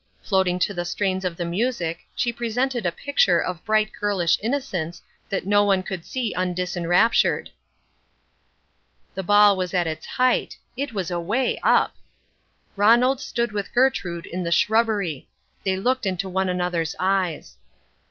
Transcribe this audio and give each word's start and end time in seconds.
Floating 0.23 0.57
to 0.57 0.73
the 0.73 0.83
strains 0.83 1.23
of 1.23 1.37
the 1.37 1.45
music 1.45 2.07
she 2.15 2.33
presented 2.33 2.87
a 2.87 2.91
picture 2.91 3.39
of 3.39 3.63
bright 3.63 3.91
girlish 3.99 4.39
innocence 4.41 4.99
that 5.29 5.45
no 5.45 5.63
one 5.63 5.83
could 5.83 6.05
see 6.07 6.33
undisenraptured. 6.35 7.49
The 9.13 9.21
ball 9.21 9.55
was 9.55 9.75
at 9.75 9.85
its 9.85 10.07
height. 10.07 10.57
It 10.75 10.91
was 10.91 11.11
away 11.11 11.59
up! 11.61 11.97
Ronald 12.75 13.21
stood 13.21 13.51
with 13.51 13.75
Gertrude 13.75 14.25
in 14.25 14.41
the 14.41 14.51
shrubbery. 14.51 15.29
They 15.63 15.77
looked 15.77 16.07
into 16.07 16.27
one 16.27 16.49
another's 16.49 16.95
eyes. 16.97 17.57